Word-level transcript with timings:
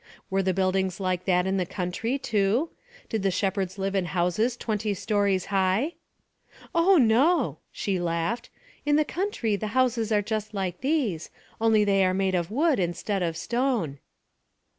Were 0.31 0.41
the 0.41 0.51
buildings 0.51 0.99
like 0.99 1.25
that 1.25 1.45
in 1.45 1.57
the 1.57 1.65
country 1.67 2.17
too? 2.17 2.71
Did 3.07 3.21
the 3.21 3.29
shepherds 3.29 3.77
live 3.77 3.93
in 3.93 4.05
houses 4.05 4.57
twenty 4.57 4.95
stories 4.95 5.45
high? 5.53 5.93
'Oh 6.73 6.97
no,' 6.97 7.59
she 7.71 7.99
laughed. 7.99 8.49
'In 8.83 8.95
the 8.95 9.05
country 9.05 9.55
the 9.55 9.77
houses 9.77 10.11
are 10.11 10.23
just 10.23 10.55
like 10.55 10.81
these, 10.81 11.29
only 11.59 11.83
they 11.83 12.03
are 12.03 12.15
made 12.15 12.33
of 12.33 12.49
wood 12.49 12.79
instead 12.79 13.21
of 13.21 13.37
stone.' 13.37 13.99